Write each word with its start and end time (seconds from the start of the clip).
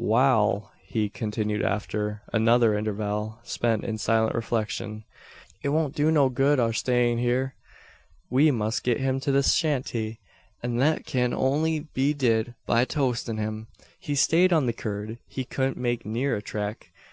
"Wal," 0.00 0.70
he 0.86 1.08
continued 1.08 1.60
after 1.64 2.22
another 2.32 2.78
interval 2.78 3.40
spent 3.42 3.82
in 3.82 3.98
silent 3.98 4.32
reflection, 4.32 5.02
"It 5.60 5.70
won't 5.70 5.96
do 5.96 6.12
no 6.12 6.28
good 6.28 6.60
our 6.60 6.72
stayin' 6.72 7.18
hyur. 7.18 7.54
We 8.30 8.52
must 8.52 8.84
git 8.84 9.00
him 9.00 9.18
to 9.18 9.32
the 9.32 9.42
shanty, 9.42 10.20
an 10.62 10.76
that 10.76 11.04
kin 11.04 11.34
only 11.34 11.80
be 11.80 12.14
did 12.14 12.54
by 12.64 12.84
toatin' 12.84 13.38
him. 13.38 13.66
He 13.98 14.14
sayed 14.14 14.52
on 14.52 14.66
the 14.66 14.72
curd, 14.72 15.18
he 15.26 15.44
cudn't 15.44 15.76
make 15.76 16.06
neer 16.06 16.36
a 16.36 16.42
track. 16.42 16.92